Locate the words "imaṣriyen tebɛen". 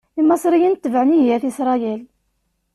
0.19-1.15